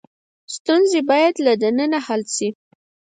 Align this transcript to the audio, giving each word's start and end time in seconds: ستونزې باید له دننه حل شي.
ستونزې 0.55 0.99
باید 1.09 1.35
له 1.45 1.53
دننه 1.61 1.99
حل 2.05 2.21
شي. 2.35 2.49